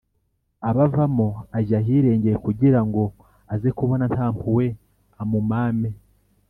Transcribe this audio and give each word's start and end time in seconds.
abavamo, 0.69 1.29
ajya 1.57 1.77
ahirengeye 1.81 2.37
kugira 2.45 2.79
ngo 2.87 3.03
aze 3.53 3.69
kubona 3.77 4.03
ntampuhwe 4.11 4.65
amumame 5.21 5.89